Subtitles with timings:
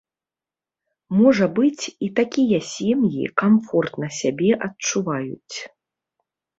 [1.19, 5.57] Можа быць, і такія сем'і камфортна сябе адчуваюць.